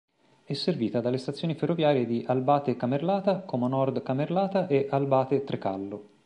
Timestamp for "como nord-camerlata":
3.43-4.65